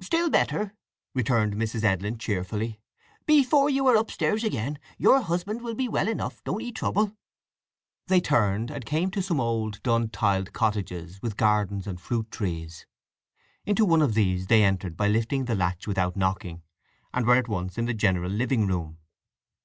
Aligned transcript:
"Still 0.00 0.28
better!" 0.28 0.74
returned 1.14 1.54
Mrs. 1.54 1.84
Edlin 1.84 2.18
cheerfully. 2.18 2.80
"Before 3.26 3.70
you 3.70 3.86
are 3.86 3.94
upstairs 3.94 4.42
again 4.42 4.80
your 4.96 5.20
husband 5.20 5.62
will 5.62 5.76
be 5.76 5.86
well 5.88 6.08
enough—don't 6.08 6.60
'ee 6.62 6.72
trouble." 6.72 7.16
They 8.08 8.20
turned, 8.20 8.72
and 8.72 8.84
came 8.84 9.12
to 9.12 9.22
some 9.22 9.38
old, 9.38 9.80
dun 9.84 10.08
tiled 10.08 10.52
cottages 10.52 11.22
with 11.22 11.36
gardens 11.36 11.86
and 11.86 12.00
fruit 12.00 12.28
trees. 12.32 12.86
Into 13.64 13.84
one 13.84 14.02
of 14.02 14.14
these 14.14 14.48
they 14.48 14.64
entered 14.64 14.96
by 14.96 15.06
lifting 15.06 15.44
the 15.44 15.54
latch 15.54 15.86
without 15.86 16.16
knocking, 16.16 16.64
and 17.14 17.24
were 17.24 17.36
at 17.36 17.46
once 17.46 17.78
in 17.78 17.84
the 17.84 17.94
general 17.94 18.32
living 18.32 18.66
room. 18.66 18.98